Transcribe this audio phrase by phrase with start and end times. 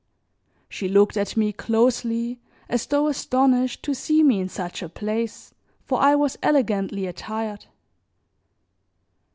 [0.67, 5.53] She looked at me closely as though astonished to see me in such a place,
[5.85, 7.67] for I was elegantly attired.